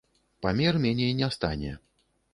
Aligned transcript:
Памер 0.45 0.79
меней 0.87 1.13
не 1.21 1.29
стане. 1.37 1.77